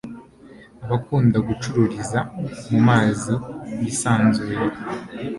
[0.83, 2.19] abakunda gucururiza
[2.69, 3.33] mu mazi
[3.79, 4.57] y'isanzure